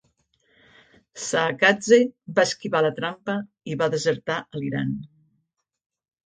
[1.23, 1.99] Saakadze
[2.39, 3.37] va esquivar la trampa
[3.75, 4.99] i va desertar a l'Iran.